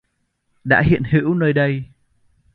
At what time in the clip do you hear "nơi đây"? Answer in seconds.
1.33-1.83